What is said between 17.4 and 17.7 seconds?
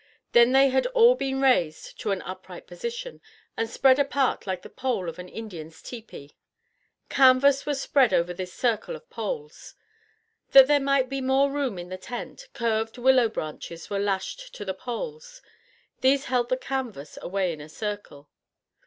in a